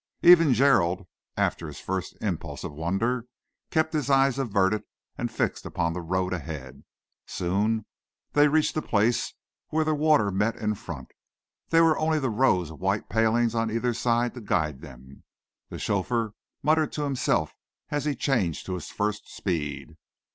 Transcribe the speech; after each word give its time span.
Even 0.23 0.55
Gerald, 0.55 1.05
after 1.37 1.67
his 1.67 1.79
first 1.79 2.17
impulse 2.21 2.63
of 2.63 2.73
wonder, 2.73 3.27
kept 3.69 3.93
his 3.93 4.09
eyes 4.09 4.39
averted 4.39 4.81
and 5.15 5.29
fixed 5.31 5.63
upon 5.63 5.93
the 5.93 6.01
road 6.01 6.33
ahead. 6.33 6.83
Soon 7.27 7.85
they 8.33 8.47
reached 8.47 8.75
a 8.75 8.81
place 8.81 9.35
where 9.67 9.85
the 9.85 9.93
water 9.93 10.31
met 10.31 10.55
in 10.55 10.73
front. 10.73 11.11
There 11.69 11.83
were 11.83 11.99
only 11.99 12.17
the 12.17 12.31
rows 12.31 12.71
of 12.71 12.81
white 12.81 13.09
palings 13.09 13.53
on 13.53 13.69
either 13.69 13.93
side 13.93 14.33
to 14.33 14.41
guide 14.41 14.81
them. 14.81 15.21
The 15.69 15.77
chauffeur 15.77 16.33
muttered 16.63 16.91
to 16.93 17.03
himself 17.03 17.53
as 17.91 18.05
he 18.05 18.15
changed 18.15 18.65
to 18.65 18.73
his 18.73 18.87
first 18.89 19.29
speed. 19.31 19.97